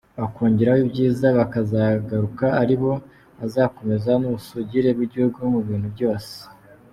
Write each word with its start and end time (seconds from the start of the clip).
Bakongeraho 0.19 0.79
ibyiza 0.85 1.27
bakazagaruka 1.39 2.45
aribo 2.61 2.91
bazakomeza 3.39 4.11
n’ubusugire 4.17 4.89
bw’igihugu 4.97 5.39
mu 5.53 5.59
bintu 5.67 5.89
byose. 5.95 6.33